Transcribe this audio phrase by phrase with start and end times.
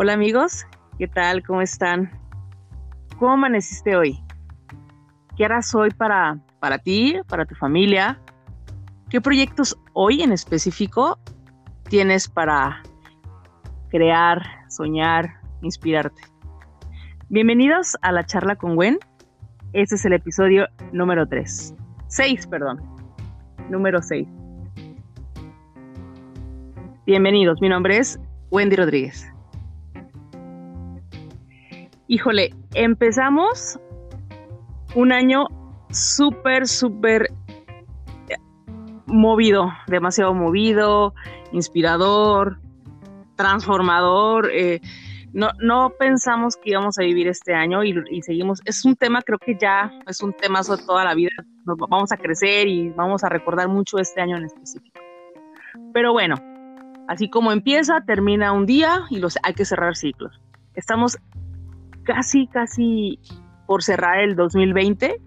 [0.00, 0.64] Hola amigos,
[0.96, 1.42] ¿qué tal?
[1.42, 2.08] ¿Cómo están?
[3.18, 4.22] ¿Cómo amaneciste hoy?
[5.36, 8.16] ¿Qué harás hoy para, para ti, para tu familia?
[9.10, 11.18] ¿Qué proyectos hoy en específico
[11.88, 12.80] tienes para
[13.88, 16.22] crear, soñar, inspirarte?
[17.28, 19.00] Bienvenidos a la charla con Gwen.
[19.72, 21.74] Este es el episodio número 3.
[22.06, 22.80] 6, perdón.
[23.68, 24.28] Número 6.
[27.04, 28.20] Bienvenidos, mi nombre es
[28.52, 29.28] Wendy Rodríguez.
[32.10, 33.78] Híjole, empezamos
[34.94, 35.46] un año
[35.90, 37.30] súper, súper
[39.04, 41.12] movido, demasiado movido,
[41.52, 42.60] inspirador,
[43.36, 44.50] transformador.
[44.54, 44.80] Eh,
[45.34, 48.62] no, no pensamos que íbamos a vivir este año y, seguimos.
[48.64, 51.32] Es un tema, creo que ya es un tema sobre toda la vida.
[51.66, 54.98] Vamos a crecer y vamos a recordar mucho este año en específico.
[55.92, 56.36] Pero bueno,
[57.06, 60.40] así como empieza, termina un día y los, hay que cerrar ciclos.
[60.74, 61.18] Estamos
[62.08, 63.20] casi, casi
[63.66, 65.20] por cerrar el 2020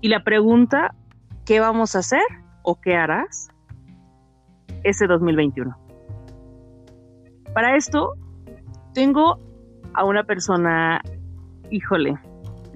[0.00, 0.94] y la pregunta,
[1.44, 2.22] ¿qué vamos a hacer
[2.62, 3.48] o qué harás
[4.84, 5.76] ese 2021?
[7.52, 8.12] Para esto,
[8.94, 9.40] tengo
[9.94, 11.02] a una persona,
[11.72, 12.16] híjole,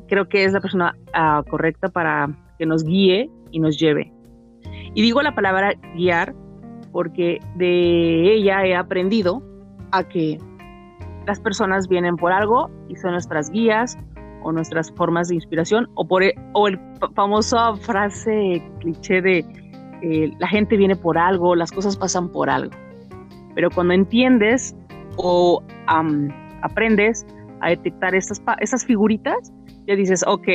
[0.09, 4.12] creo que es la persona uh, correcta para que nos guíe y nos lleve.
[4.92, 6.35] Y digo la palabra guiar
[6.91, 9.41] porque de ella he aprendido
[9.92, 10.39] a que
[11.27, 13.97] las personas vienen por algo y son nuestras guías
[14.42, 16.78] o nuestras formas de inspiración o por el, o el
[17.14, 19.39] famoso frase cliché de
[20.02, 22.72] eh, la gente viene por algo, las cosas pasan por algo.
[23.55, 24.77] Pero cuando entiendes
[25.17, 25.62] o
[26.62, 27.25] aprendes
[27.61, 29.52] a detectar estas, estas figuritas,
[29.86, 30.48] ya dices, ok,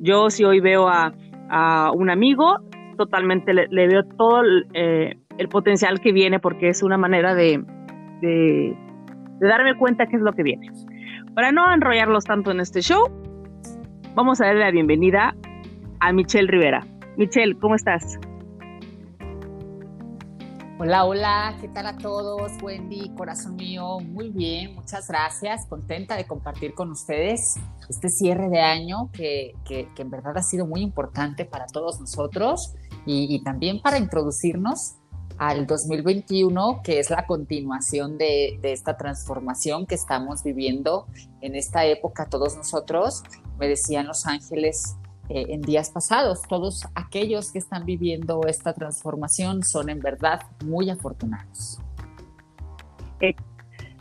[0.00, 1.12] yo si hoy veo a,
[1.48, 2.58] a un amigo,
[2.98, 7.64] totalmente le, veo todo el, eh, el, potencial que viene porque es una manera de
[9.42, 10.70] de darme cuenta qué es lo que viene.
[11.34, 13.10] Para no enrollarlos tanto en este show,
[14.14, 15.34] vamos a darle la bienvenida
[15.98, 16.86] a Michelle Rivera.
[17.16, 18.20] Michelle, ¿cómo estás?
[20.78, 22.52] Hola, hola, ¿qué tal a todos?
[22.62, 27.56] Wendy, corazón mío, muy bien, muchas gracias, contenta de compartir con ustedes
[27.88, 32.74] este cierre de año que, que, en verdad ha sido muy importante para todos nosotros
[33.06, 35.01] y también para introducirnos
[35.38, 41.06] al 2021, que es la continuación de, esta transformación que estamos viviendo
[41.40, 43.22] en esta época todos nosotros.
[43.58, 44.96] Me decían los ángeles
[45.28, 50.90] eh, en días pasados, todos aquellos que están viviendo esta transformación son en verdad muy
[50.90, 51.78] afortunados.
[53.20, 53.34] Eh,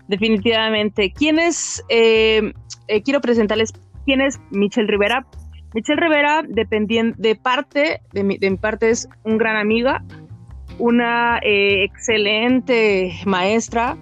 [0.07, 1.13] definitivamente.
[1.13, 1.83] ¿Quién es?
[1.89, 2.53] Eh,
[3.03, 3.71] quiero presentarles
[4.05, 5.25] quién es Michelle Rivera.
[5.73, 10.03] Michelle Rivera, dependiendo de parte, de mi parte, es un gran amiga,
[10.81, 13.97] una eh, excelente maestra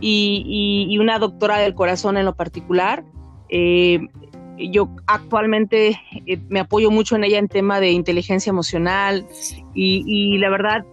[0.00, 3.04] y, y, una doctora del corazón en lo particular.
[3.48, 3.98] Eh,
[4.68, 9.26] yo actualmente eh, me apoyo mucho en ella en tema de inteligencia emocional
[9.74, 10.84] y, la verdad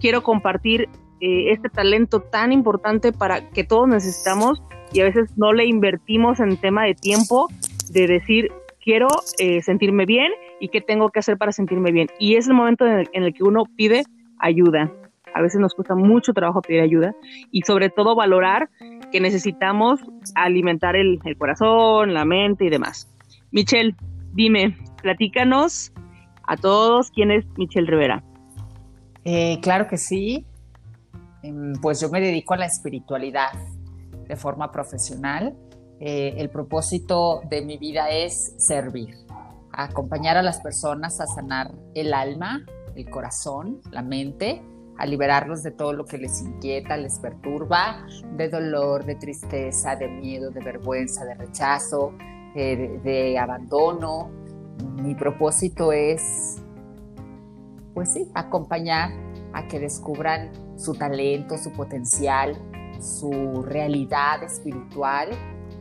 [0.00, 0.88] quiero compartir
[1.20, 6.40] eh, este talento tan importante para que todos necesitamos y a veces no le invertimos
[6.40, 7.48] en tema de tiempo
[7.90, 8.52] de decir
[8.82, 9.08] quiero
[9.38, 10.30] eh, sentirme bien
[10.60, 12.08] y qué tengo que hacer para sentirme bien.
[12.20, 14.04] Y es el momento en el que uno pide
[14.38, 14.92] ayuda.
[15.34, 17.14] A veces nos cuesta mucho trabajo pedir ayuda
[17.50, 18.70] y sobre todo valorar
[19.12, 20.00] que necesitamos
[20.34, 23.12] alimentar el, corazón, la mente y demás.
[23.50, 23.94] Michelle,
[24.32, 25.92] dime, platícanos
[26.44, 28.24] a todos quién es Michelle Rivera.
[29.24, 30.46] Eh, claro que sí.
[31.82, 33.52] Pues yo me dedico a la espiritualidad
[34.26, 35.54] de forma profesional.
[36.00, 39.14] Eh, el propósito de mi vida es servir,
[39.72, 42.66] acompañar a las personas a sanar el alma,
[42.96, 44.62] el corazón, la mente,
[44.98, 50.08] a liberarlos de todo lo que les inquieta, les perturba, de dolor, de tristeza, de
[50.08, 52.14] miedo, de vergüenza, de rechazo,
[52.54, 54.30] de, de abandono.
[55.02, 56.62] Mi propósito es,
[57.94, 59.10] pues sí, acompañar
[59.52, 62.56] a que descubran su talento, su potencial,
[63.00, 65.30] su realidad espiritual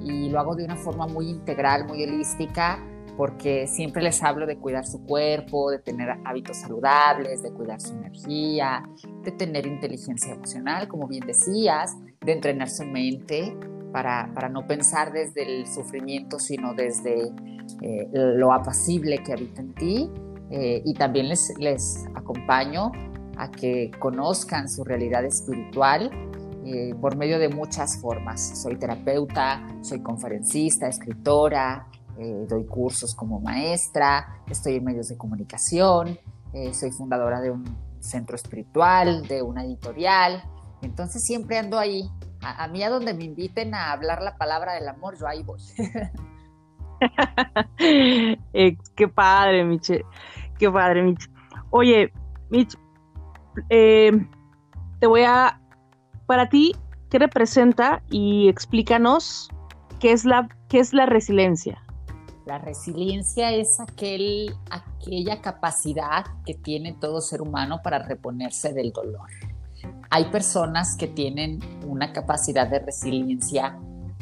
[0.01, 2.79] y lo hago de una forma muy integral, muy holística,
[3.17, 7.93] porque siempre les hablo de cuidar su cuerpo, de tener hábitos saludables, de cuidar su
[7.93, 8.83] energía,
[9.23, 13.55] de tener inteligencia emocional, como bien decías, de entrenar su mente
[13.91, 17.31] para, para no pensar desde el sufrimiento, sino desde
[17.81, 20.11] eh, lo apacible que habita en ti.
[20.51, 22.91] Eh, y también les, les acompaño
[23.37, 26.11] a que conozcan su realidad espiritual
[26.65, 28.61] eh, por medio de muchas formas.
[28.61, 36.17] Soy terapeuta, soy conferencista, escritora, eh, doy cursos como maestra, estoy en medios de comunicación,
[36.53, 37.65] eh, soy fundadora de un
[37.99, 40.43] centro espiritual, de una editorial.
[40.81, 42.09] Entonces siempre ando ahí
[42.41, 45.59] A, mí a donde me inviten a hablar la palabra del amor, yo ahí voy.
[47.77, 50.03] Eh, qué padre, Miche.
[50.57, 51.29] Qué padre, Miche.
[51.69, 52.13] Oye,
[52.49, 52.77] Miche,
[53.67, 55.59] te voy a,
[56.25, 56.73] para ti,
[57.09, 58.01] ¿qué representa?
[58.09, 59.49] Y explícanos
[59.99, 61.84] qué es la, qué es la resiliencia.
[62.45, 69.29] La resiliencia es aquel, aquella capacidad que tiene todo ser humano para reponerse del dolor.
[70.11, 73.79] Hay personas que tienen una capacidad de resiliencia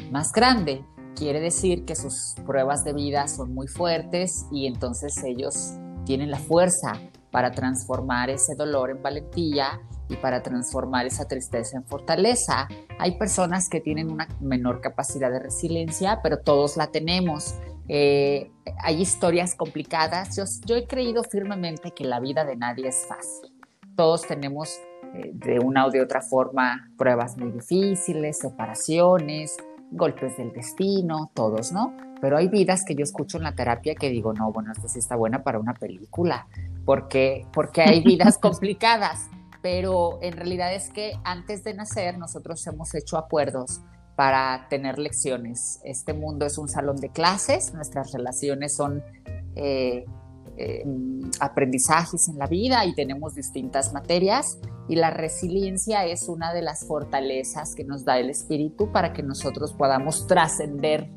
[0.10, 0.86] más grande.
[1.16, 5.74] Quiere decir que sus pruebas de vida son muy fuertes y entonces ellos
[6.06, 6.94] tienen la fuerza
[7.30, 12.68] para transformar ese dolor en valentía y para transformar esa tristeza en fortaleza.
[13.00, 17.56] Hay personas que tienen una menor capacidad de resiliencia, pero todos la tenemos.
[17.88, 20.36] Eh, hay historias complicadas.
[20.66, 23.52] Yo, he creído firmemente que la vida de nadie es fácil.
[23.96, 24.80] Todos tenemos
[25.16, 29.58] eh, de una o de otra forma pruebas muy difíciles, separaciones,
[29.92, 31.96] golpes del destino, todos, ¿no?
[32.20, 35.00] Pero hay vidas que yo escucho en la terapia que digo, no, bueno, esta sí
[35.00, 36.48] está buena para una película,
[36.86, 39.30] porque, porque hay vidas complicadas,
[39.62, 43.82] pero en realidad es que antes de nacer nosotros hemos hecho acuerdos
[44.16, 45.80] para tener lecciones.
[45.84, 49.04] Este mundo es un salón de clases, nuestras relaciones son
[49.56, 50.06] eh,
[50.58, 50.86] eh,
[51.40, 56.86] aprendizajes en la vida y tenemos distintas materias y la resiliencia es una de las
[56.86, 61.10] fortalezas que nos da el espíritu para que nosotros podamos trascender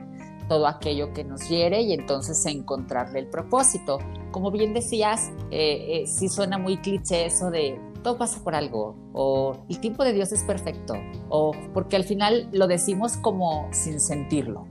[0.48, 3.98] todo aquello que nos hiere y entonces encontrarle el propósito.
[4.30, 9.66] Como bien decías, eh, sí suena muy cliché eso de todo pasa por algo, o
[9.68, 10.94] el tiempo de Dios es perfecto,
[11.28, 14.64] o porque al final lo decimos como sin sentirlo.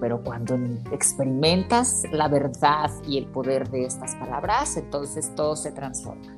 [0.00, 0.58] Pero cuando
[0.90, 6.36] experimentas la verdad y el poder de estas palabras, entonces todo se transforma.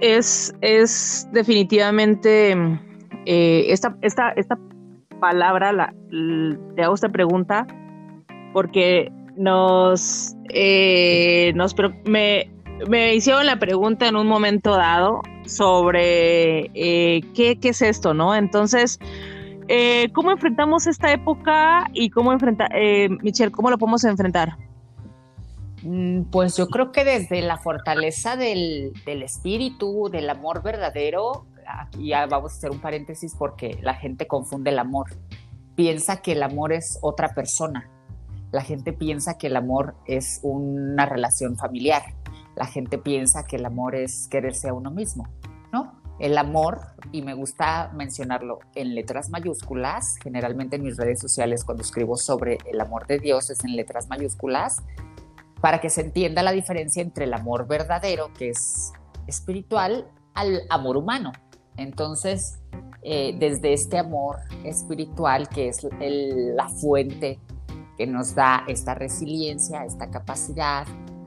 [0.00, 2.52] Es, es definitivamente
[3.26, 4.58] eh, esta, esta, esta
[5.20, 5.94] palabra, la,
[6.74, 7.66] te hago esta pregunta,
[8.54, 11.76] porque nos, eh, nos
[12.06, 12.55] me,
[12.88, 18.34] me hicieron la pregunta en un momento dado sobre eh, ¿qué, es esto, ¿no?
[18.34, 18.98] Entonces,
[19.68, 24.56] eh, ¿cómo enfrentamos esta época y cómo enfrentar, eh, Michelle, cómo lo podemos enfrentar?
[25.82, 32.08] Mm, pues yo creo que desde la fortaleza del, del espíritu, del amor verdadero, aquí
[32.08, 35.06] ya vamos a hacer un paréntesis porque la gente confunde el amor.
[35.74, 37.88] Piensa que el amor es otra persona.
[38.52, 42.02] La gente piensa que el amor es una relación familiar
[42.56, 45.28] la gente piensa que el amor es quererse a uno mismo,
[45.72, 46.00] ¿no?
[46.18, 46.80] El amor,
[47.12, 52.58] y me gusta mencionarlo en letras mayúsculas, generalmente en mis redes sociales cuando escribo sobre
[52.64, 54.82] el amor de Dios es en letras mayúsculas,
[55.60, 58.92] para que se entienda la diferencia entre el amor verdadero, que es
[59.26, 61.32] espiritual, al amor humano.
[61.76, 62.58] Entonces,
[63.02, 67.38] eh, desde este amor espiritual, que es la fuente
[67.96, 70.86] que nos da esta resiliencia, esta capacidad,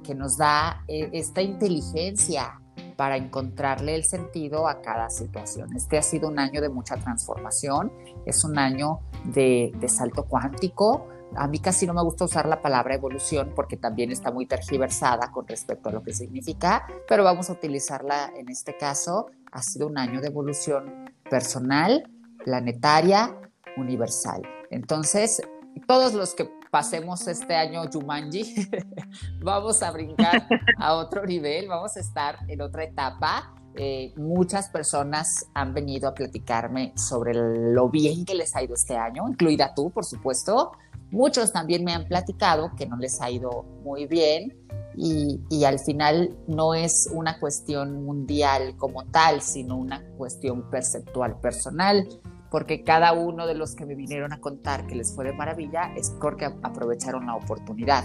[0.10, 2.60] que nos da eh, esta inteligencia
[2.98, 5.76] para encontrarle el sentido a cada situación.
[5.76, 7.94] Este ha sido un año de mucha transformación,
[8.26, 11.08] es un año de, salto cuántico.
[11.36, 15.32] A mí casi no me gusta usar la palabra evolución porque también está muy tergiversada
[15.32, 19.28] con respecto a lo que significa, pero vamos a utilizarla en este caso.
[19.52, 22.10] Ha sido un año de evolución personal,
[22.44, 23.40] planetaria,
[23.78, 24.42] universal.
[24.72, 25.40] Entonces,
[25.88, 28.70] todos los que pasemos este año Jumanji,
[29.42, 30.48] vamos a brincar
[30.78, 33.54] a otro nivel, vamos a estar en otra etapa.
[33.76, 38.98] Eh, muchas personas han venido a platicarme sobre lo bien que les ha ido este
[38.98, 40.72] año, incluida tú, por supuesto.
[41.12, 44.56] Muchos también me han platicado que no les ha ido muy bien
[44.96, 51.40] y, y, al final no es una cuestión mundial como tal, sino una cuestión perceptual
[51.40, 52.08] personal
[52.50, 55.94] porque cada uno de los que me vinieron a contar que les fue de maravilla
[55.96, 58.04] es porque aprovecharon la oportunidad,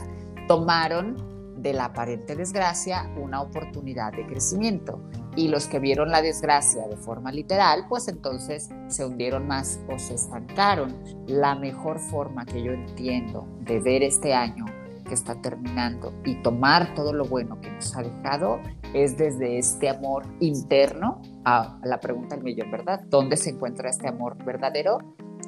[0.48, 5.00] tomaron de la aparente desgracia una oportunidad de crecimiento
[5.34, 9.98] y los que vieron la desgracia de forma literal, pues entonces se hundieron más o
[9.98, 10.94] se estancaron.
[11.26, 14.66] La mejor forma que yo entiendo de ver este año
[15.08, 18.60] que está terminando y tomar todo lo bueno que nos ha dejado
[18.94, 23.00] es desde este amor interno a la pregunta del millón, ¿verdad?
[23.10, 24.98] ¿Dónde se encuentra este amor verdadero?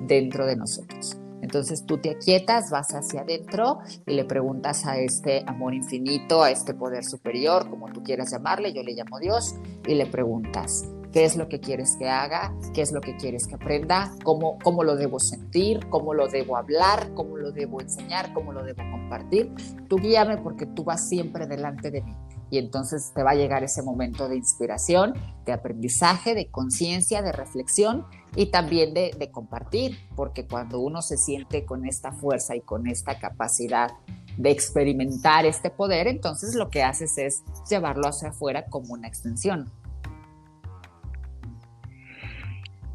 [0.03, 1.17] Dentro de nosotros.
[1.41, 6.51] Entonces tú te aquietas, vas hacia adentro y le preguntas a este amor infinito, a
[6.51, 9.55] este poder superior, como tú quieras llamarle, yo le llamo Dios,
[9.87, 12.53] y le preguntas, ¿qué es lo que quieres que haga?
[12.75, 14.13] ¿Qué es lo que quieres que aprenda?
[14.25, 15.87] ¿Cómo, cómo lo debo sentir?
[15.89, 17.15] ¿Cómo lo debo hablar?
[17.15, 18.33] ¿Cómo lo debo enseñar?
[18.35, 19.53] ¿Cómo lo debo compartir?
[19.89, 22.17] Tú guíame porque tú vas siempre delante de mí
[22.51, 27.33] y entonces te va a llegar ese momento de inspiración, de aprendizaje, de conciencia, de
[27.33, 32.87] reflexión y también de, compartir, porque cuando uno se siente con esta fuerza y con
[32.87, 33.91] esta capacidad
[34.37, 39.71] de experimentar este poder, entonces lo que haces es llevarlo hacia afuera como una extensión.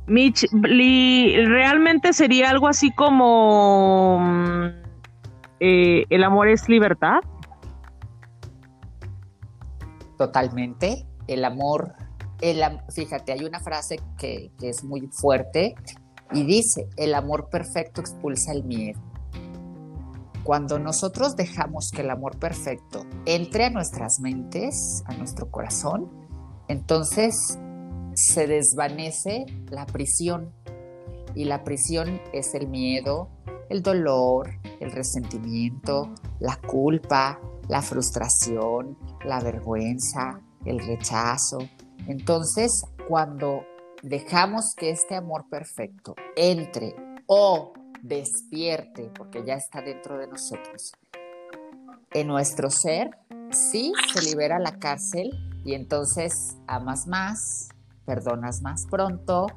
[0.08, 4.66] Mitch, ¿realmente sería algo así como mm,
[5.60, 7.22] eh, el amor es libertad?
[10.22, 11.08] Totalmente.
[11.26, 11.96] El amor,
[12.42, 12.62] el,
[12.94, 15.74] fíjate, hay una frase que, que es muy fuerte
[16.32, 19.02] y dice, el amor perfecto expulsa el miedo.
[20.44, 26.12] Cuando nosotros dejamos que el amor perfecto entre a nuestras mentes, a nuestro corazón,
[26.68, 27.58] entonces
[28.14, 30.54] se desvanece la prisión.
[31.34, 33.28] Y la prisión es el miedo,
[33.70, 34.52] el dolor,
[34.82, 37.40] el resentimiento, la culpa,
[37.72, 41.60] la frustración, la vergüenza, el rechazo.
[42.06, 43.64] Entonces, cuando
[44.04, 46.94] dejamos que este amor perfecto entre
[47.28, 50.92] o despierte, porque ya está dentro de nosotros,
[52.12, 53.12] en nuestro ser,
[53.52, 55.32] sí se libera la cárcel
[55.64, 57.70] y entonces amas más,
[58.06, 59.48] perdonas más pronto,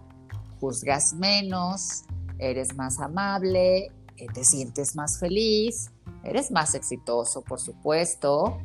[0.60, 2.04] juzgas menos,
[2.38, 5.90] eres más amable, eh, te sientes más feliz,
[6.24, 8.58] eres más exitoso, por supuesto,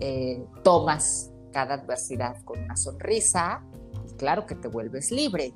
[0.00, 3.62] eh, tomas cada adversidad con una sonrisa
[4.08, 5.52] y claro que te vuelves libre.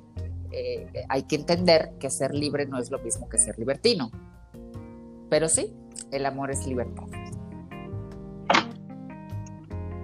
[0.51, 4.09] Eh, hay que entender que ser libre no es lo mismo que ser libertino.
[5.29, 5.73] Pero sí,
[6.11, 7.05] el amor es libertad.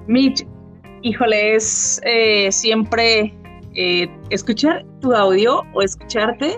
[0.07, 0.45] Mitch,
[1.01, 1.99] híjole, es
[2.51, 3.33] siempre
[3.77, 6.57] eh, escuchar tu audio o escucharte,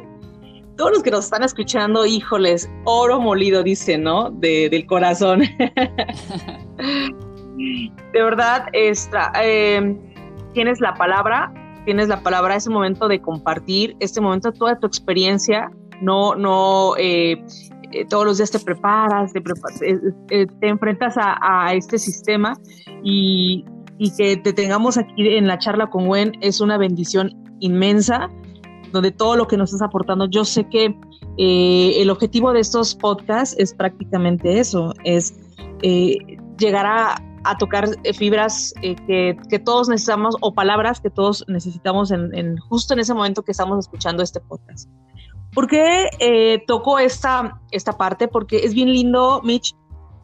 [0.78, 4.32] todos los que nos están escuchando, híjoles, oro molido, dice, ¿no?
[4.32, 5.42] del corazón.
[7.58, 9.98] de verdad, esta, em,
[10.54, 11.52] tienes la palabra,
[11.86, 17.44] tienes la palabra, ese momento de compartir, este momento, toda tu experiencia, no, no, eh,
[17.92, 22.54] eh, todos los días te preparas, te, te enfrentas a, este sistema
[23.04, 23.66] y
[24.00, 28.30] y que te tengamos aquí en la charla con Gwen es una bendición inmensa,
[28.92, 30.96] donde todo lo que nos estás aportando, yo sé que
[31.38, 35.34] eh, el objetivo de estos podcasts es prácticamente eso, es
[35.82, 36.18] eh,
[36.58, 37.24] llegar a,
[37.60, 43.14] tocar fibras eh, que, todos necesitamos o palabras que todos necesitamos en, justo en ese
[43.14, 44.90] momento que estamos escuchando este podcast.
[45.54, 48.28] ¿Por qué toco esta, esta parte?
[48.28, 49.74] Porque es bien lindo, Mitch.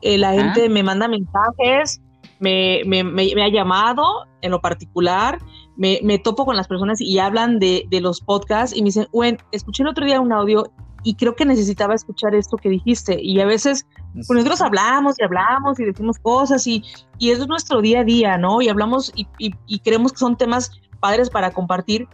[0.02, 2.02] la gente me manda mensajes,
[2.44, 4.04] me, ha llamado
[4.42, 5.40] en lo particular,
[5.76, 9.84] me, topo con las personas y hablan de, los podcasts y me dicen, bueno, escuché
[9.84, 10.72] el otro día un audio
[11.04, 13.18] y creo que necesitaba escuchar esto que dijiste.
[13.22, 16.84] Y a veces pues nosotros hablamos y hablamos y decimos cosas y,
[17.18, 18.62] y es nuestro día a día, ¿no?
[18.62, 22.08] Y hablamos y, y, creemos que son temas padres para compartir,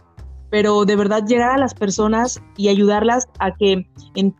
[0.50, 3.86] pero de verdad llegar a las personas y ayudarlas a que,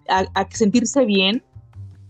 [0.09, 1.45] a, a sentirse bien,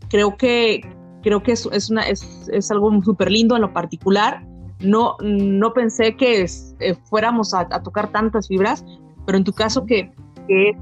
[0.08, 0.80] creo que,
[1.22, 4.46] creo que es, es, una, es, es algo súper lindo en lo particular.
[4.80, 6.46] No, no pensé que
[6.80, 8.84] eh, fuéramos a, tocar tantas fibras,
[9.26, 10.10] pero en tu caso que,
[10.48, 10.74] eh,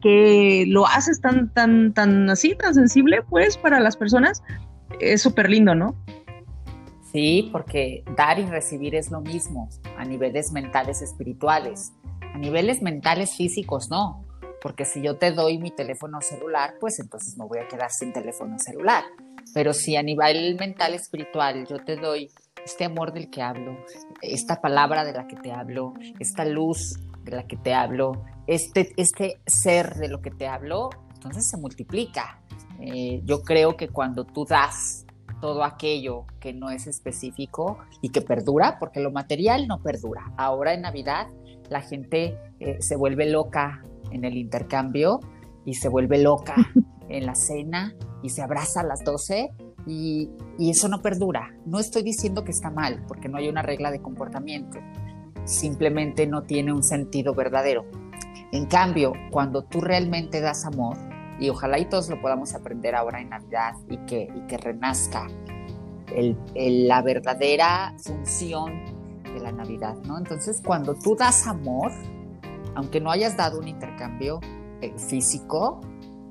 [0.00, 4.42] que, lo haces tan, tan, tan así, tan sensible, pues, para las personas,
[5.00, 5.94] es súper lindo, ¿no?
[7.12, 11.92] Sí, porque dar y recibir es lo mismo a niveles mentales, espirituales.
[12.34, 14.22] A niveles mentales, físicos, no.
[14.60, 18.12] Porque si yo te doy mi teléfono celular, pues entonces me voy a quedar sin
[18.12, 19.04] teléfono celular.
[19.54, 22.30] Pero si a nivel mental, espiritual, yo te doy
[22.66, 23.76] este amor del que hablo,
[24.20, 28.92] esta palabra de la que te hablo, esta luz de la que te hablo, este,
[28.96, 32.40] este ser de lo que te hablo, entonces se multiplica.
[32.80, 35.06] Eh, yo creo que cuando tú das
[35.40, 40.32] todo aquello que no es específico y que perdura, porque lo material no perdura.
[40.36, 41.28] Ahora en Navidad
[41.70, 43.80] la gente eh, se vuelve loca
[44.10, 45.20] en el intercambio
[45.64, 46.56] y se vuelve loca
[47.08, 47.94] en la cena
[48.24, 49.52] y se abraza a las 12
[49.86, 51.54] y, eso no perdura.
[51.64, 54.78] No estoy diciendo que está mal, porque no hay una regla de comportamiento.
[55.44, 57.84] Simplemente no tiene un sentido verdadero.
[58.52, 60.96] En cambio, cuando tú realmente das amor,
[61.38, 65.26] y ojalá y todos lo podamos aprender ahora en Navidad y que, que renazca
[66.54, 68.72] la verdadera función
[69.24, 70.16] de la Navidad, ¿no?
[70.18, 71.92] Entonces, cuando tú das amor,
[72.74, 74.40] aunque no hayas dado un intercambio
[74.80, 75.80] eh, físico,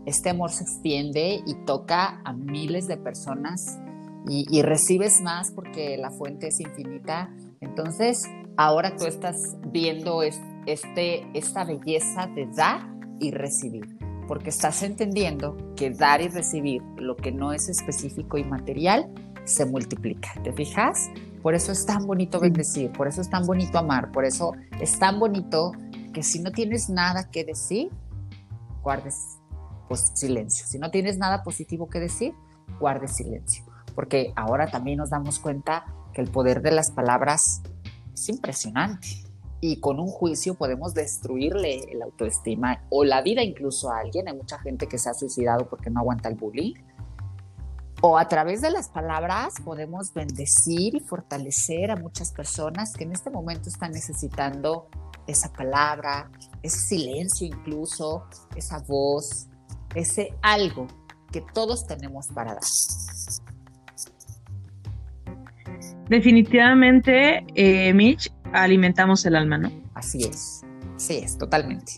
[0.06, 3.80] este amor se extiende y toca a miles de personas
[4.28, 7.30] y, recibes más porque la fuente es infinita.
[7.62, 8.24] Entonces,
[8.58, 12.88] ahora tú estás viendo este, esta belleza de dar
[13.20, 13.98] y recibir,
[14.28, 19.66] porque estás entendiendo que dar y recibir lo que no es específico y material se
[19.66, 20.34] multiplica.
[20.44, 21.12] ¿Te fijas?
[21.44, 24.98] Por eso es tan bonito bendecir, por eso es tan bonito amar, por eso es
[24.98, 25.72] tan bonito
[26.14, 27.92] que si no tienes nada que decir,
[28.82, 29.38] guardes
[29.88, 30.65] pues, silencio.
[30.68, 32.34] Si no tienes nada positivo que decir,
[32.80, 33.63] guardes silencio.
[33.94, 37.62] Porque ahora también nos damos cuenta que el poder de las palabras
[38.13, 39.08] es impresionante.
[39.62, 44.27] Y con un juicio podemos destruirle la autoestima o la vida incluso a alguien.
[44.27, 46.75] Hay mucha gente que se ha suicidado porque no aguanta el bullying
[48.01, 53.12] o a través de las palabras podemos bendecir y fortalecer a muchas personas que en
[53.12, 54.89] este momento están necesitando
[55.25, 56.30] esa palabra,
[56.62, 58.25] ese silencio incluso,
[58.56, 59.48] esa voz,
[59.96, 60.88] ese algo
[61.32, 62.64] que todos tenemos para dar.
[66.10, 69.72] Definitivamente, eh, Mitch, alimentamos el alma, ¿no?
[69.96, 70.62] Así es,
[70.98, 71.94] sí es, totalmente.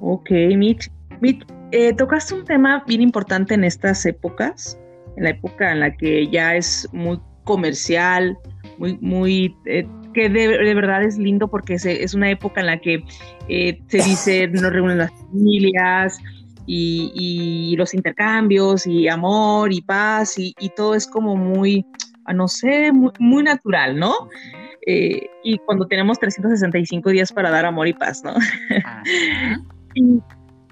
[0.00, 0.90] Ok, Mitch.
[1.20, 4.78] Mitch, eh, tocaste un tema bien importante en estas épocas,
[5.16, 8.36] en la época en la que ya es muy comercial,
[8.78, 13.04] muy, muy, eh, que de, verdad es lindo porque es una época en la que
[13.48, 16.18] eh, se dice, nos reúnen las familias
[16.66, 21.84] y, los intercambios y amor y paz y, todo es como muy,
[22.24, 24.14] ah, no sé, muy, natural, ¿no?
[24.86, 28.34] y cuando tenemos 365 días para dar amor y paz, ¿no?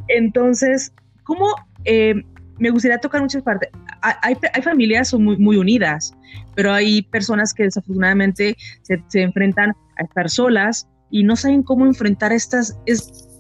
[0.09, 0.93] Entonces,
[1.25, 2.15] ¿cómo eh,
[2.59, 3.71] me gustaría tocar muchas partes?
[4.03, 6.15] Hay, familias muy, muy unidas,
[6.55, 12.33] pero hay personas que desafortunadamente se, enfrentan a estar solas y no saben cómo enfrentar
[12.33, 12.77] estas,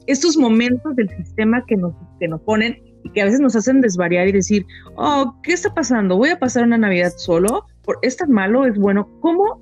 [0.06, 3.80] estos momentos del sistema que nos, que nos ponen y que a veces nos hacen
[3.80, 4.64] desvariar y decir,
[4.96, 6.16] oh, ¿qué está pasando?
[6.16, 7.66] ¿Voy a pasar una Navidad solo?
[8.02, 8.64] ¿Es tan malo?
[8.64, 9.08] ¿Es bueno?
[9.20, 9.60] ¿Cómo,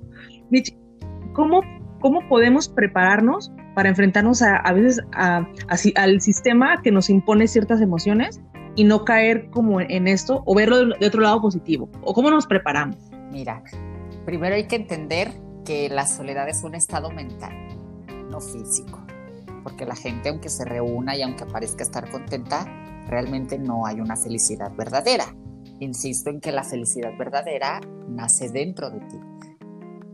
[1.33, 1.61] cómo,
[1.99, 5.47] cómo podemos prepararnos para enfrentarnos a, a veces a,
[5.95, 8.41] al sistema que nos impone ciertas emociones
[8.75, 11.89] y no caer como en esto o verlo de, otro lado positivo?
[12.01, 12.97] ¿O cómo nos preparamos?
[13.31, 13.63] Mira,
[14.25, 15.31] primero hay que entender
[15.65, 17.53] que la soledad es un estado mental,
[18.29, 18.99] no físico,
[19.63, 22.65] porque la gente aunque se reúna y aunque parezca estar contenta,
[23.07, 25.25] realmente no hay una felicidad verdadera.
[25.79, 29.19] Insisto en que la felicidad verdadera nace dentro de ti.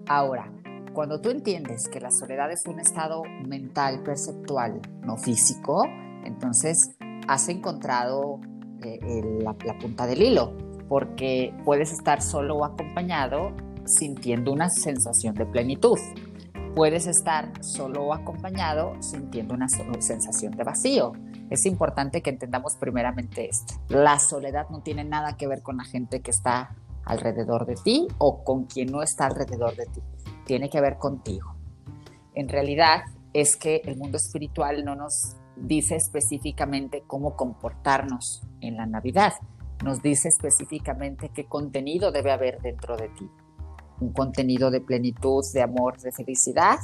[0.07, 0.51] Ahora,
[0.93, 5.85] cuando tú entiendes que la soledad es un estado mental, perceptual, no físico,
[6.23, 6.95] entonces
[7.27, 8.39] has encontrado
[8.83, 13.53] eh, la, la punta del hilo, porque puedes estar solo o acompañado
[13.85, 15.97] sintiendo una sensación de plenitud.
[16.75, 21.13] Puedes estar solo o acompañado sintiendo una sensación de vacío.
[21.49, 23.73] Es importante que entendamos primeramente esto.
[23.89, 28.07] La soledad no tiene nada que ver con la gente que está alrededor de ti
[28.17, 30.01] o con quien no está alrededor de ti
[30.47, 31.55] tiene que ver contigo.
[32.33, 33.01] En realidad
[33.33, 39.33] es que el mundo espiritual no nos dice específicamente cómo comportarnos en la Navidad,
[39.83, 43.29] nos dice específicamente qué contenido debe haber dentro de ti.
[43.99, 46.77] Un contenido de plenitud, de amor, de felicidad,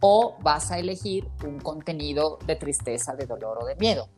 [0.00, 4.08] o vas a elegir un contenido de tristeza, de dolor o de miedo.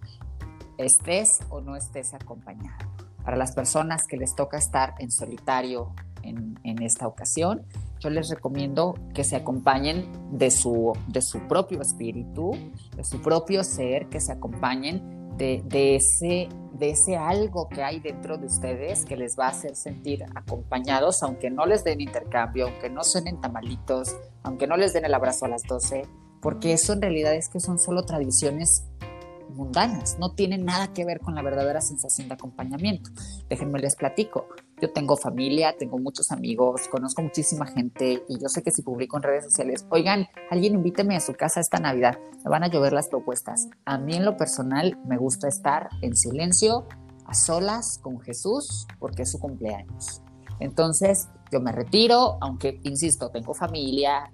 [0.78, 2.90] Estés o no estés acompañado.
[3.24, 5.94] Para las personas que les toca estar en solitario
[6.26, 7.62] en, esta ocasión,
[8.00, 12.52] yo les recomiendo que se acompañen de su, de su propio espíritu,
[12.94, 18.00] de su propio ser, que se acompañen de, de, ese, de ese algo que hay
[18.00, 22.68] dentro de ustedes que les va a hacer sentir acompañados, aunque no les den intercambio,
[22.68, 26.02] aunque no suenen tamalitos, aunque no les den el abrazo a las 12,
[26.40, 28.84] porque eso en realidad es que son solo tradiciones
[29.56, 33.10] mundanas, no tienen nada que ver con la verdadera sensación de acompañamiento.
[33.48, 34.46] Déjenme les platico.
[34.80, 39.16] Yo tengo familia, tengo muchos amigos, conozco muchísima gente y yo sé que si publico
[39.16, 42.92] en redes sociales, oigan, alguien invíteme a su casa esta Navidad, me van a llover
[42.92, 43.68] las propuestas.
[43.86, 46.86] A mí en lo personal me gusta estar en silencio,
[47.24, 50.20] a solas con Jesús, porque es su cumpleaños.
[50.60, 54.30] Entonces yo me retiro, aunque, insisto, tengo familia,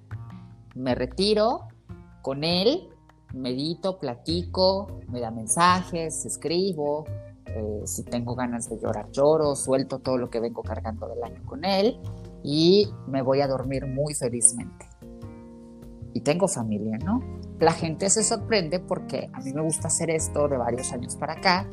[0.74, 1.68] me retiro
[2.22, 2.88] con él
[3.33, 7.05] medito, platico, me da mensajes, escribo,
[7.54, 11.44] eh, si tengo ganas de llorar, lloro, suelto todo lo que vengo cargando del año
[11.44, 12.00] con él
[12.42, 14.88] y me voy a dormir muy felizmente.
[16.14, 17.20] Y tengo familia, ¿no?
[17.58, 21.34] La gente se sorprende porque a mí me gusta hacer esto de varios años para
[21.34, 21.68] acá,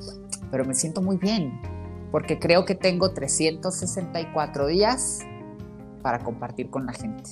[0.51, 1.59] pero me siento muy bien,
[2.11, 5.19] porque creo que tengo 364 días
[6.01, 7.31] para compartir con la gente.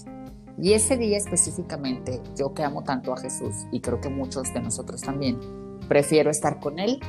[0.59, 4.59] Y ese día específicamente, yo que amo tanto a Jesús y creo que muchos de
[4.59, 5.39] nosotros también,
[5.87, 6.99] prefiero estar con Él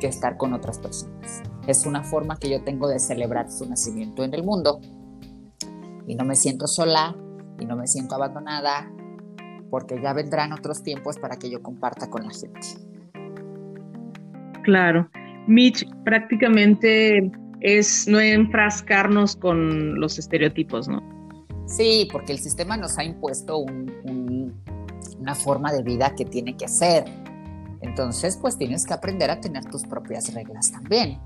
[0.00, 1.42] que estar con otras personas.
[1.68, 4.80] Es una forma que yo tengo de celebrar su nacimiento en el mundo.
[6.08, 7.14] Y no me siento sola
[7.60, 8.90] y no me siento abandonada
[9.70, 12.60] porque ya vendrán otros tiempos para que yo comparta con la gente.
[14.64, 15.08] Claro.
[15.46, 21.00] Mitch, prácticamente es no enfrascarnos con los estereotipos, ¿no?
[21.66, 23.64] Sí, porque el sistema nos ha impuesto
[25.18, 27.04] una forma de vida que tiene que ser.
[27.80, 31.18] Entonces, pues tienes que aprender a tener tus propias reglas también.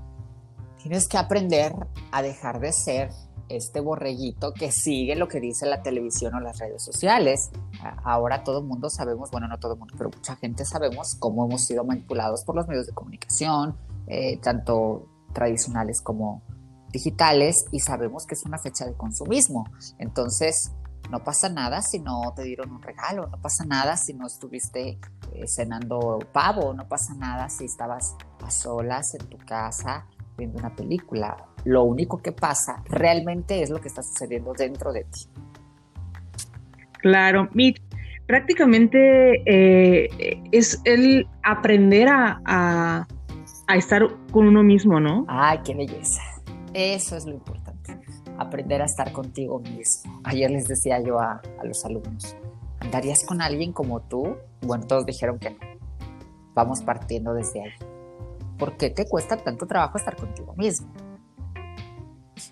[0.81, 1.73] Tienes que aprender
[2.11, 3.09] a dejar de ser
[3.49, 7.51] este borreguito que sigue lo que dice la televisión o las redes sociales.
[8.03, 11.45] Ahora todo el mundo sabemos, bueno, no todo el mundo, pero mucha gente sabemos cómo
[11.45, 16.41] hemos sido manipulados por los medios de comunicación, eh, tanto tradicionales como
[16.91, 19.65] digitales, y sabemos que es una fecha de consumismo.
[19.99, 20.71] Entonces,
[21.09, 24.99] no pasa nada si no te dieron un regalo, no pasa nada si no estuviste
[25.33, 30.05] eh, cenando pavo, no pasa nada si estabas a solas en tu casa
[30.37, 31.37] viendo una película.
[31.63, 35.27] Lo único que pasa realmente es lo que está sucediendo dentro de ti.
[36.99, 37.81] Claro, Mitch,
[38.25, 43.07] prácticamente eh, es el aprender a,
[43.75, 45.25] estar con uno mismo, ¿no?
[45.27, 46.21] Ay, qué belleza.
[46.73, 47.64] Eso es lo importante,
[48.37, 50.21] aprender a estar contigo mismo.
[50.23, 52.35] Ayer les decía yo a, a los alumnos,
[52.79, 54.37] ¿andarías con alguien como tú?
[54.61, 55.57] Bueno, todos dijeron que no.
[56.53, 57.71] Vamos partiendo desde ahí.
[58.57, 60.91] ¿por qué te cuesta tanto trabajo estar contigo mismo?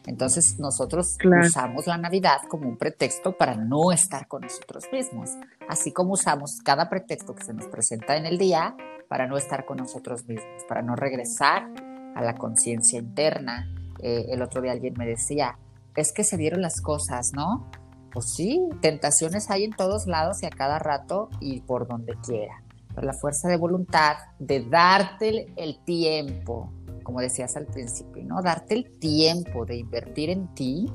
[0.05, 5.29] Entonces nosotros usamos la Navidad como un pretexto para no estar con nosotros mismos,
[5.69, 8.75] así como usamos cada pretexto que se nos presenta en el día
[9.07, 11.69] para no estar con nosotros mismos, para no regresar
[12.15, 13.67] a la conciencia interna.
[14.01, 15.57] Eh, el otro día alguien me decía,
[15.95, 17.69] es que se dieron las cosas, ¿no?
[18.11, 22.63] Pues sí, tentaciones hay en todos lados y a cada rato y por donde quiera
[23.01, 26.71] la fuerza de voluntad de darte el, tiempo,
[27.03, 28.41] como decías al principio, ¿no?
[28.41, 30.91] Darte el tiempo de invertir en ti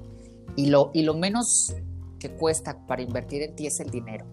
[0.57, 1.75] y lo, y lo menos
[2.21, 4.27] que cuesta para invertir en ti es el dinero.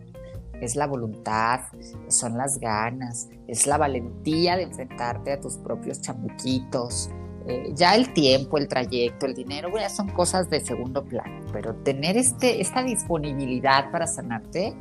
[0.61, 1.61] Es la voluntad,
[2.07, 7.09] son las ganas, es la valentía de enfrentarte a tus propios chamuquitos.
[7.47, 11.75] Eh, ya el tiempo, el trayecto, el dinero, bueno, son cosas de segundo plano, pero
[11.75, 14.75] tener este, esta disponibilidad para sanarte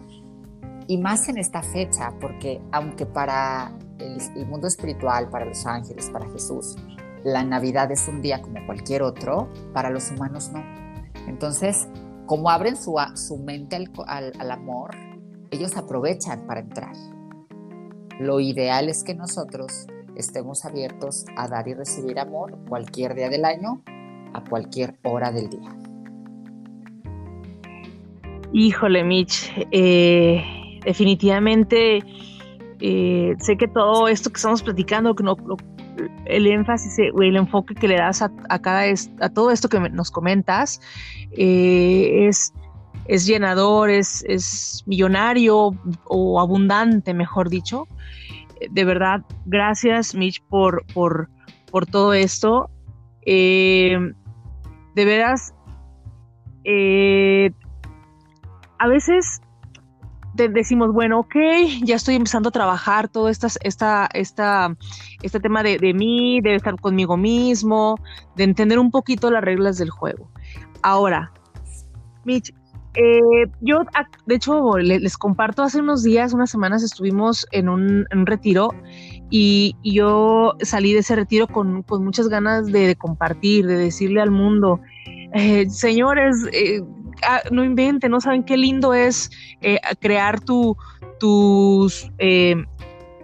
[0.86, 6.28] y más en esta fecha, porque aunque para el, mundo espiritual, para los ángeles, para
[6.30, 6.76] Jesús,
[7.22, 10.62] la Navidad es un día como cualquier otro, para los humanos no.
[11.26, 11.86] Entonces,
[12.26, 14.90] como abren su, su mente al, al, amor,
[15.50, 16.94] ellos aprovechan para entrar.
[18.18, 23.44] Lo ideal es que nosotros estemos abiertos a dar y recibir amor cualquier día del
[23.44, 23.82] año,
[24.32, 25.76] a cualquier hora del día.
[28.52, 32.02] Híjole, Mitch, eh, definitivamente
[32.80, 35.24] eh, sé que todo esto que estamos platicando, que
[36.26, 38.84] el énfasis, eh, el enfoque que le das a, cada
[39.20, 40.80] a todo esto que nos comentas
[41.32, 42.52] es,
[43.06, 45.74] es llenador, es, es millonario
[46.04, 47.88] o abundante, mejor dicho.
[48.70, 51.28] De verdad, gracias Mitch por, por,
[51.70, 52.70] por todo esto.
[53.24, 54.14] de
[54.94, 55.54] veras,
[58.78, 59.40] a veces
[60.34, 61.34] decimos, bueno, ok,
[61.84, 64.76] ya estoy empezando a trabajar todo esta, esta, esta,
[65.22, 67.96] este tema de, de, mí, de estar conmigo mismo,
[68.34, 70.30] de entender un poquito las reglas del juego.
[70.82, 71.32] Ahora,
[72.24, 72.52] Mitch,
[72.94, 73.80] eh, yo,
[74.26, 78.68] de hecho, les, comparto, hace unos días, unas semanas, estuvimos en un, retiro
[79.30, 84.30] y, yo salí de ese retiro con, con muchas ganas de, compartir, de decirle al
[84.30, 84.80] mundo,
[85.32, 86.80] eh, señores, eh,
[87.22, 89.30] Ah, no inventen, no saben qué lindo es
[89.60, 90.76] eh, crear tu,
[91.20, 92.56] tus, eh,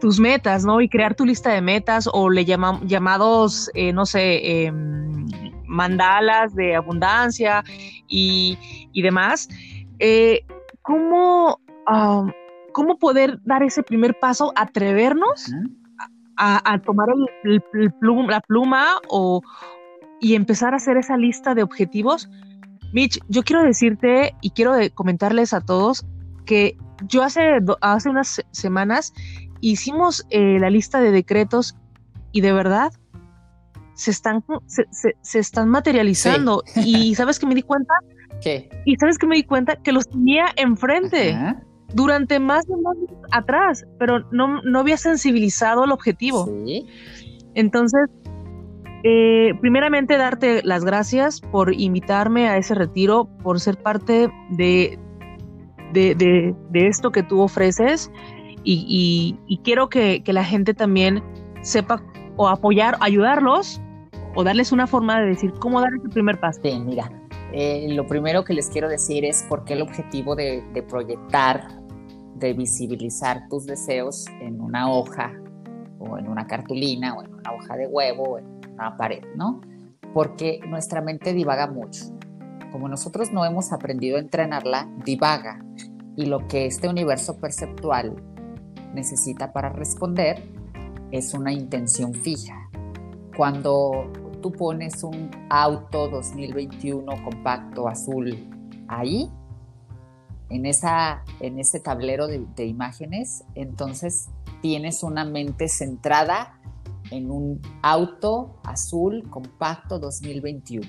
[0.01, 0.81] tus metas, ¿no?
[0.81, 5.27] Y crear tu lista de metas o le llaman llamados, eh, no sé, em,
[5.71, 7.65] mandalas de abundancia
[8.09, 8.59] y,
[8.95, 9.49] demás.
[10.83, 11.61] ¿cómo,
[12.73, 15.53] ¿Cómo poder dar ese primer paso, atrevernos
[16.37, 17.09] a, tomar
[17.45, 19.43] la pluma o,
[20.21, 22.29] y empezar a hacer esa lista de objetivos?
[22.93, 26.05] Mitch, yo quiero decirte y quiero comentarles a todos
[26.45, 29.13] que yo hace, hace unas semanas
[29.61, 31.77] hicimos eh, la lista de decretos
[32.33, 32.93] y de verdad
[34.01, 36.63] se están, se, están materializando.
[36.75, 37.93] Y ¿sabes que me di cuenta?
[38.41, 38.71] ¿Qué?
[38.87, 39.77] Y ¿sabes que me di cuenta?
[39.77, 41.37] Que los tenía enfrente.
[41.93, 46.47] Durante más de un año atrás, pero no, no había sensibilizado el objetivo.
[46.65, 46.87] ¿Sí?
[47.55, 48.09] Entonces,
[49.03, 54.99] eh, primeramente, darte las gracias por invitarme a ese retiro, por ser parte de,
[55.93, 58.11] de, esto que tú ofreces
[58.63, 61.23] y, quiero que, la gente también
[61.61, 62.03] sepa
[62.37, 63.83] o apoyar, ayudarlos
[64.35, 66.61] o darles una forma de decir cómo dar ese primer paso.
[66.63, 67.11] Sí, mira,
[67.53, 71.67] eh, lo primero que les quiero decir es por qué el objetivo de, de proyectar,
[72.37, 75.33] de visibilizar tus deseos en una hoja
[75.99, 78.39] o en una cartulina o en una hoja de huevo,
[78.97, 79.61] pared, ¿no?
[80.13, 82.05] porque nuestra mente divaga mucho.
[82.73, 85.65] Como nosotros no hemos aprendido a entrenarla, divaga.
[86.17, 88.17] Y lo que este universo perceptual
[88.95, 90.43] necesita para responder
[91.11, 92.70] es una intención fija.
[93.41, 98.37] Cuando tú pones un auto 2021 compacto azul
[98.87, 99.31] ahí,
[100.51, 104.29] en, esa, en ese tablero de, de imágenes, entonces
[104.61, 106.61] tienes una mente centrada
[107.11, 110.87] en un auto azul compacto 2021.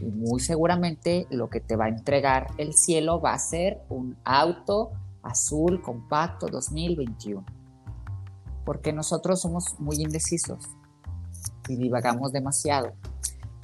[0.00, 4.16] Y muy seguramente lo que te va a entregar el cielo va a ser un
[4.22, 4.92] auto
[5.24, 7.44] azul compacto 2021.
[8.64, 10.68] Porque nosotros somos muy indecisos
[11.70, 12.92] y divagamos demasiado.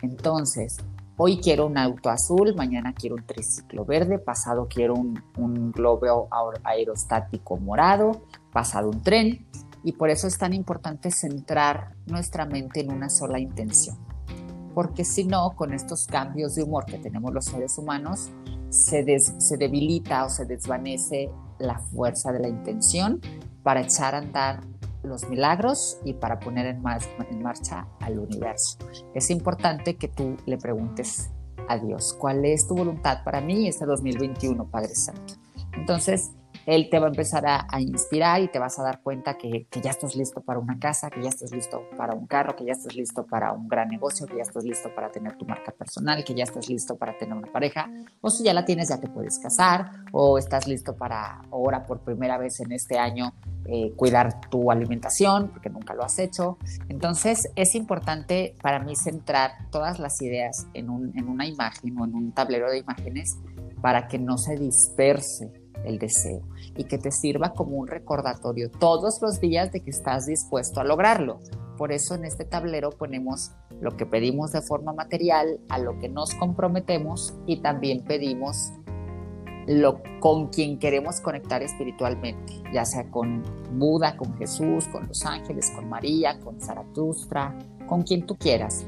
[0.02, 0.76] Entonces,
[1.16, 6.28] hoy quiero un auto azul, mañana quiero un triciclo verde, pasado quiero un, un globo
[6.62, 9.46] aerostático morado, pasado un tren.
[9.82, 13.96] Y por eso es tan importante centrar nuestra mente en una sola intención.
[14.74, 18.30] Porque si no, con estos cambios de humor que tenemos los seres humanos,
[18.68, 23.20] se, se debilita o se desvanece la fuerza de la intención
[23.62, 24.60] para echar a andar
[25.06, 28.78] los milagros y para poner en, marcha al universo.
[29.14, 31.30] Es importante que tú le preguntes
[31.68, 35.34] a Dios, ¿cuál es tu voluntad para mí este 2021, Padre Santo?
[35.72, 36.32] Entonces,
[36.66, 39.90] él te va a empezar a, inspirar y te vas a dar cuenta que, ya
[39.90, 42.96] estás listo para una casa, que ya estás listo para un carro, que ya estás
[42.96, 46.34] listo para un gran negocio, que ya estás listo para tener tu marca personal, que
[46.34, 47.88] ya estás listo para tener una pareja,
[48.20, 52.00] o si ya la tienes ya te puedes casar, o estás listo para ahora por
[52.00, 53.32] primera vez en este año
[53.66, 56.58] eh, cuidar tu alimentación, porque nunca lo has hecho.
[56.88, 62.04] Entonces es importante para mí centrar todas las ideas en, un, en una imagen o
[62.04, 63.38] en un tablero de imágenes
[63.80, 66.42] para que no se disperse el deseo
[66.76, 70.84] y que te sirva como un recordatorio todos los días de que estás dispuesto a
[70.84, 71.40] lograrlo.
[71.76, 76.08] Por eso en este tablero ponemos lo que pedimos de forma material, a lo que
[76.08, 78.72] nos comprometemos y también pedimos
[79.66, 85.70] lo con quien queremos conectar espiritualmente, ya sea con Buda, con Jesús, con los ángeles,
[85.70, 87.56] con María, con Zaratustra,
[87.88, 88.86] con quien tú quieras.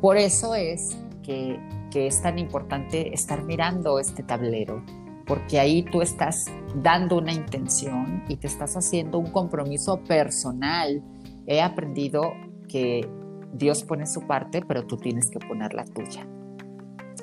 [0.00, 1.58] Por eso es que,
[1.90, 4.82] que es tan importante estar mirando este tablero
[5.28, 11.02] porque ahí tú estás dando una intención y te estás haciendo un compromiso personal.
[11.46, 12.32] He aprendido
[12.66, 13.06] que
[13.52, 16.26] Dios pone su parte, pero tú tienes que poner la tuya.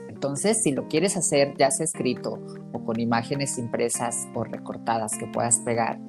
[0.07, 2.39] Entonces, si lo quieres hacer ya sea escrito
[2.71, 5.99] o con imágenes impresas o recortadas que puedas pegar,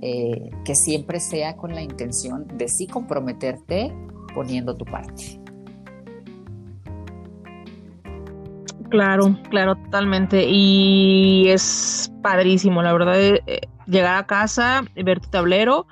[0.00, 3.94] eh, que siempre sea con la intención de sí comprometerte
[4.34, 5.43] poniendo tu parte.
[8.94, 10.46] Claro, claro, totalmente.
[10.48, 15.88] Y es padrísimo, la verdad, eh, llegar a casa, ver tu tablero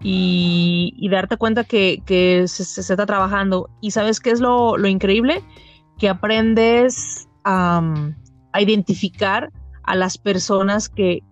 [0.00, 2.00] y, darte cuenta que,
[2.46, 3.70] se, está trabajando.
[3.80, 5.42] Y sabes qué es lo, increíble?
[5.98, 7.82] Que aprendes a,
[8.56, 9.50] identificar
[9.82, 11.24] a las personas que,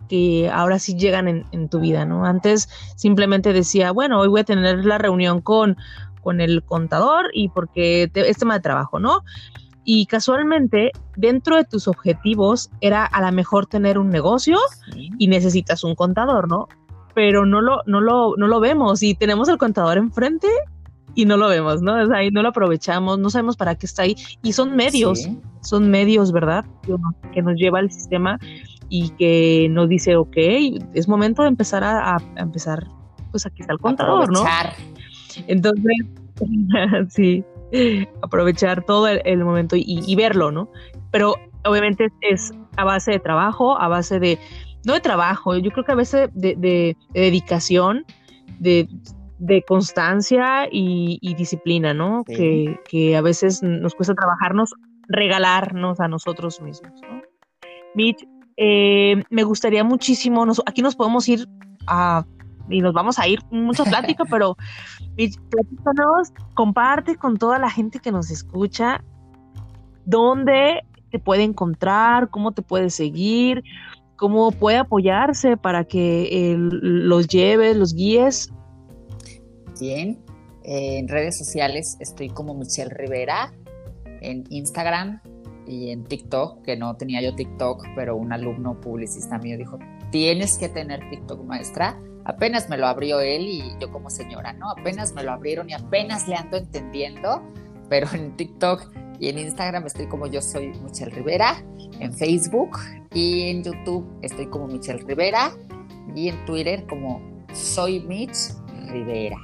[0.52, 2.26] ahora sí llegan en, tu vida, ¿no?
[2.26, 5.76] Antes simplemente decía, bueno, hoy voy a tener la reunión con,
[6.20, 9.22] con el contador y porque es tema de trabajo, ¿no?
[9.84, 14.58] Y casualmente dentro de tus objetivos era a lo mejor tener un negocio
[14.94, 16.68] y necesitas un contador, ¿no?
[17.14, 20.48] Pero no lo, no lo, no lo vemos y tenemos el contador enfrente
[21.14, 21.94] y no lo vemos, ¿no?
[22.14, 25.28] ahí no lo aprovechamos, no sabemos para qué está ahí y son medios,
[25.60, 26.64] son medios, ¿verdad?
[27.32, 28.38] Que nos lleva al sistema
[28.88, 30.36] y que nos dice, ok,
[30.94, 32.86] es momento de empezar a, empezar,
[33.30, 34.44] pues aquí está el contador, ¿no?
[35.46, 35.96] Entonces,
[37.08, 37.44] sí,
[38.22, 40.70] aprovechar todo el, momento y, verlo, ¿no?
[41.10, 44.38] Pero obviamente es a base de trabajo, a base de,
[44.84, 48.04] no de trabajo, yo creo que a veces de, dedicación,
[48.58, 48.88] de,
[49.66, 52.24] constancia y, disciplina, ¿no?
[52.24, 54.74] Que, a veces nos cuesta trabajarnos,
[55.08, 57.22] regalarnos a nosotros mismos, ¿no?
[57.94, 61.46] Mitch, eh, me gustaría muchísimo, aquí nos podemos ir
[61.86, 62.24] a
[62.68, 64.56] y nos vamos a ir mucho plática, pero
[65.16, 69.04] platícanos, comparte con toda la gente que nos escucha
[70.04, 73.62] dónde te puede encontrar, cómo te puede seguir,
[74.16, 78.50] cómo puede apoyarse para que los lleves, los guíes.
[79.80, 80.18] Bien,
[80.64, 83.52] en redes sociales estoy como Michelle Rivera,
[84.20, 85.20] en Instagram
[85.66, 89.78] y en TikTok, que no tenía yo TikTok, pero un alumno publicista mío dijo,
[90.10, 94.70] tienes que tener TikTok maestra apenas me lo abrió él y yo como señora, ¿no?
[94.70, 97.42] Apenas me lo abrieron y apenas le ando entendiendo,
[97.88, 101.62] pero en TikTok y en Instagram estoy como yo soy Michelle Rivera,
[102.00, 102.78] en Facebook
[103.14, 105.52] y en YouTube estoy como Michelle Rivera
[106.14, 107.20] y en Twitter como
[107.52, 108.54] soy Mitch
[108.88, 109.38] Rivera.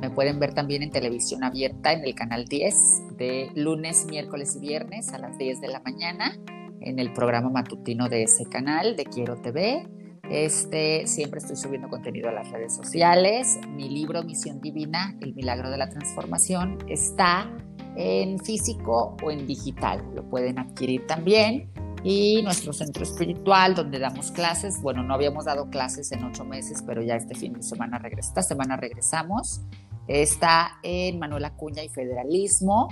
[0.00, 4.60] Me pueden ver también en televisión abierta en el canal 10 de lunes, miércoles y
[4.60, 6.36] viernes a las 10 de la mañana
[6.80, 9.88] en el programa matutino de ese canal de Quiero TV.
[10.30, 13.58] Este, siempre estoy subiendo contenido a las redes sociales.
[13.68, 17.48] Mi libro Misión Divina, El Milagro de la Transformación, está
[17.96, 20.02] en físico o en digital.
[20.14, 21.70] Lo pueden adquirir también.
[22.02, 24.80] Y nuestro centro espiritual, donde damos clases.
[24.80, 28.42] Bueno, no habíamos dado clases en ocho meses, pero ya este fin de semana, esta
[28.42, 29.62] semana regresamos.
[30.06, 32.88] Está en Manuel Acuña y Federalismo.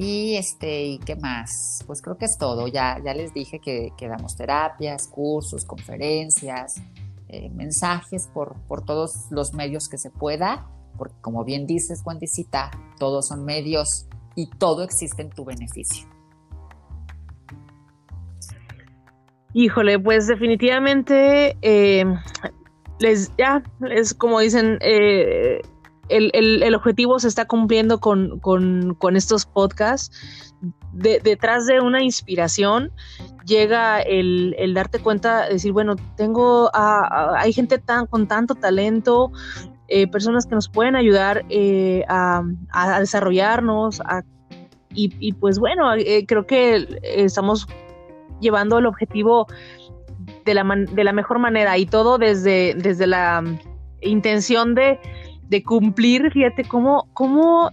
[0.00, 1.82] Y este, ¿y qué más?
[1.88, 2.68] Pues creo que es todo.
[2.68, 6.80] Ya, ya les dije que, damos terapias, cursos, conferencias,
[7.26, 12.70] eh, mensajes por, por todos los medios que se pueda, porque como bien dices, Wendicita,
[13.00, 14.06] todos son medios
[14.36, 16.06] y todo existe en tu beneficio.
[19.52, 22.04] Híjole, pues definitivamente eh,
[23.00, 25.60] les ya es como dicen eh,
[26.08, 30.10] el, objetivo se está cumpliendo con, estos podcasts.
[30.92, 32.92] detrás de una inspiración
[33.44, 39.32] llega el, darte cuenta, de decir, bueno, tengo, hay gente tan, con tanto talento,
[39.88, 42.42] eh, personas que nos pueden ayudar eh, a,
[43.00, 44.00] desarrollarnos,
[44.94, 47.68] y, pues bueno, eh, creo que estamos
[48.40, 49.46] llevando el objetivo
[50.44, 53.44] de la, de la mejor manera y todo desde, desde la
[54.00, 54.98] intención de
[55.48, 57.70] de cumplir, fíjate cómo, cómo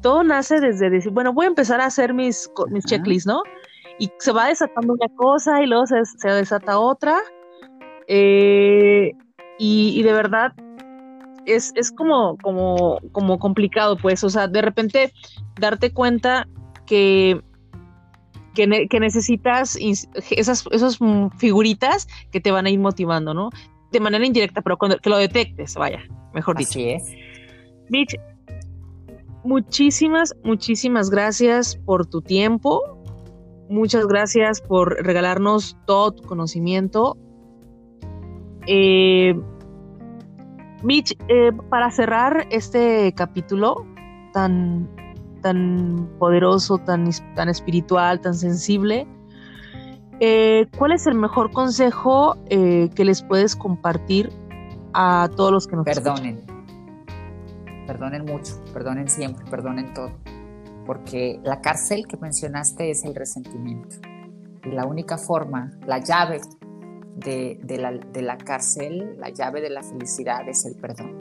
[0.00, 3.42] todo nace desde decir, bueno, voy a empezar a hacer mis, mis checklists, ¿no?
[3.98, 7.18] Y se va desatando una cosa y luego se, desata otra.
[8.08, 9.12] Eh,
[9.58, 10.52] y, de verdad
[11.46, 15.12] es, es como, como, como complicado, pues, o sea, de repente
[15.58, 16.48] darte cuenta
[16.86, 17.40] que
[18.54, 18.66] que,
[19.00, 20.98] necesitas esas, esas
[21.38, 23.50] figuritas que te van a ir motivando, ¿no?
[23.92, 26.00] De manera indirecta, pero cuando que lo detectes, vaya
[26.32, 26.70] mejor dicho.
[26.70, 27.12] Así es.
[27.90, 28.16] Mitch,
[29.44, 32.98] muchísimas, muchísimas gracias por tu tiempo.
[33.68, 37.16] Muchas gracias por regalarnos todo tu conocimiento.
[38.66, 39.34] Eh,
[40.82, 43.86] Mitch, eh, para cerrar este capítulo
[44.32, 44.88] tan,
[45.40, 49.06] tan poderoso, tan, tan espiritual, tan sensible,
[50.22, 54.30] eh, ¿cuál es el mejor consejo que les puedes compartir
[54.94, 56.44] a todos los que nos perdonen.
[57.86, 60.12] Perdonen mucho, perdonen siempre, perdonen todo.
[60.86, 63.96] Porque la cárcel que mencionaste es el resentimiento.
[64.64, 66.40] Y la única forma, la llave
[67.16, 71.18] de, la, de la cárcel, la llave de la felicidad es el perdón.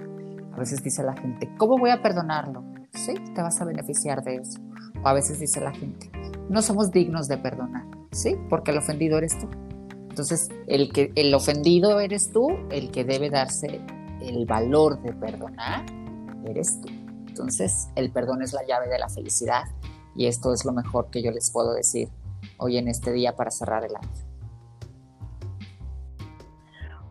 [0.54, 2.64] A veces dice la gente, ¿cómo voy a perdonarlo?
[2.94, 4.60] Sí, te vas a beneficiar de eso.
[5.04, 6.12] O a veces dice la gente,
[6.50, 8.01] no somos dignos de perdonar.
[8.12, 9.50] Sí, porque el ofendido eres tú.
[10.10, 13.82] Entonces, el, que, el ofendido eres tú, el que debe darse
[14.22, 15.86] el valor de perdonar,
[16.46, 16.90] eres tú.
[17.28, 19.64] Entonces, el perdón es la llave de la felicidad
[20.16, 22.10] y esto es lo mejor que yo les puedo decir
[22.58, 24.10] hoy en este día para cerrar el año.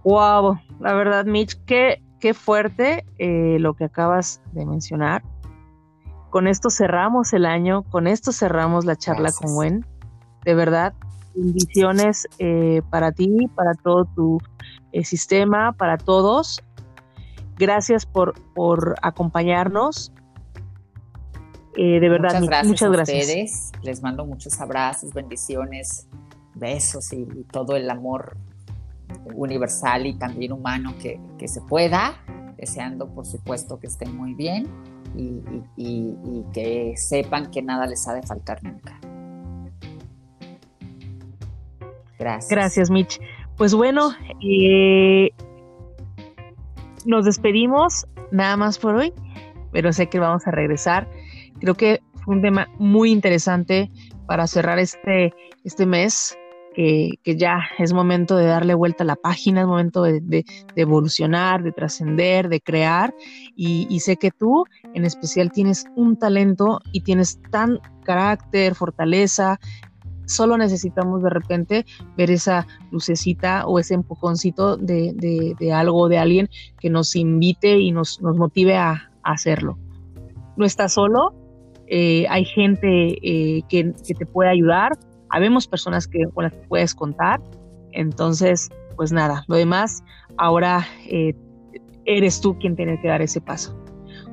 [0.04, 5.22] Wow, la verdad, Mitch, qué, qué fuerte eh, lo que acabas de mencionar.
[6.28, 9.86] Con esto cerramos el año, con esto cerramos la charla con Gwen.
[10.44, 10.94] De verdad,
[11.35, 14.38] bendiciones eh, para ti, para todo tu
[14.92, 16.62] eh, sistema, para todos.
[17.57, 20.12] Gracias por, por acompañarnos.
[21.76, 22.66] Eh, de verdad, muchas gracias.
[22.66, 23.16] Muchas gracias.
[23.16, 23.72] A ustedes.
[23.83, 26.09] Les mando muchos abrazos, bendiciones,
[26.55, 28.37] besos y, todo el amor
[29.35, 32.14] universal y también humano que, se pueda.
[32.57, 34.66] Deseando, por supuesto, que estén muy bien
[35.16, 39.00] y que sepan que nada les ha de faltar nunca.
[42.20, 42.50] Gracias.
[42.50, 43.18] Gracias, Mitch.
[43.56, 45.30] Pues bueno, eh,
[47.06, 49.12] nos despedimos nada más por hoy,
[49.72, 51.09] pero sé que vamos a regresar.
[51.61, 53.90] Creo que fue un tema muy interesante
[54.26, 55.33] para cerrar este,
[55.64, 56.37] este mes,
[56.74, 60.44] que, ya es momento de darle vuelta a la página, es momento de,
[60.76, 63.14] evolucionar, de trascender, de crear.
[63.56, 69.58] Y, y, sé que tú en especial tienes un talento y tienes tan carácter, fortaleza,
[70.31, 75.12] solo necesitamos de repente ver esa lucecita o ese empujoncito de,
[75.58, 79.78] de, algo, de alguien que nos invite y nos, nos motive a, hacerlo.
[80.56, 81.35] No estás solo,
[81.88, 84.92] eh, hay gente eh, que, te puede ayudar,
[85.28, 87.38] habemos personas que, con las que puedes contar,
[87.92, 90.02] entonces, pues nada, lo demás,
[90.38, 91.35] ahora eh,
[92.06, 93.78] eres tú quien tiene que dar ese paso.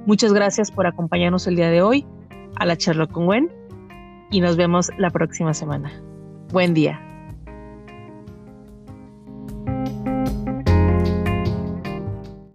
[0.05, 2.05] Muchas gracias por acompañarnos el día de hoy
[2.55, 3.51] a la charla con Gwen
[4.31, 5.91] y nos vemos la próxima semana.
[6.51, 7.06] Buen día.